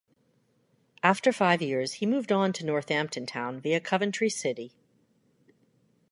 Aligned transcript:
After 1.03 1.31
five 1.31 1.61
years 1.61 1.93
he 2.01 2.07
moved 2.07 2.31
on 2.31 2.53
to 2.53 2.65
Northampton 2.65 3.27
Town 3.27 3.59
via 3.59 3.79
Coventry 3.79 4.31
City. 4.31 4.71